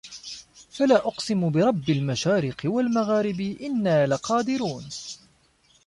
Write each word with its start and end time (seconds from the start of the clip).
فَلا 0.69 0.95
أُقسِمُ 1.07 1.49
بِرَبِّ 1.49 1.89
المَشارِقِ 1.89 2.55
وَالمَغارِبِ 2.65 3.41
إِنّا 3.61 4.07
لَقادِرونَ 4.07 4.89